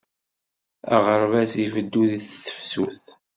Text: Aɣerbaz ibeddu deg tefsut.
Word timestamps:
Aɣerbaz 0.95 1.53
ibeddu 1.65 2.03
deg 2.11 2.23
tefsut. 2.43 3.03